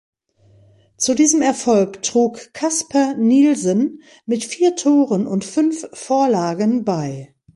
Zu 0.97 1.13
diesem 1.13 1.43
Erfolg 1.43 2.01
trug 2.01 2.53
Casper 2.55 3.13
Nielsen 3.19 4.01
mit 4.25 4.43
vier 4.43 4.75
Toren 4.75 5.27
und 5.27 5.45
fünf 5.45 5.87
Vorlagen 5.93 6.83
bei. 6.83 7.35